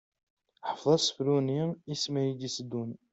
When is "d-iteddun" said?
2.39-2.91